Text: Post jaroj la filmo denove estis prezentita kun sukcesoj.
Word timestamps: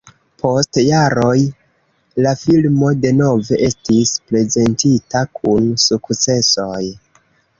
Post 0.43 0.77
jaroj 0.83 1.33
la 2.27 2.31
filmo 2.45 2.89
denove 3.03 3.59
estis 3.67 4.15
prezentita 4.31 5.23
kun 5.41 5.69
sukcesoj. 5.87 6.83